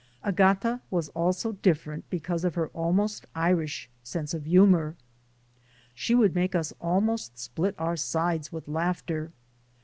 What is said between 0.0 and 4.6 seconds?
Agata was also different because of her almost Irish sense of